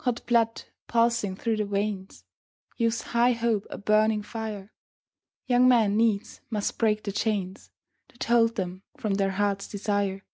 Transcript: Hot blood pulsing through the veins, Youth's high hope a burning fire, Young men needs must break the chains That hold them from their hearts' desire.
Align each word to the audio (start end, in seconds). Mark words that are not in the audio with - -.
Hot 0.00 0.20
blood 0.26 0.64
pulsing 0.86 1.34
through 1.34 1.56
the 1.56 1.64
veins, 1.64 2.26
Youth's 2.76 3.00
high 3.00 3.32
hope 3.32 3.66
a 3.70 3.78
burning 3.78 4.22
fire, 4.22 4.70
Young 5.46 5.66
men 5.66 5.96
needs 5.96 6.42
must 6.50 6.76
break 6.76 7.04
the 7.04 7.10
chains 7.10 7.70
That 8.08 8.22
hold 8.24 8.56
them 8.56 8.82
from 8.98 9.14
their 9.14 9.30
hearts' 9.30 9.66
desire. 9.66 10.26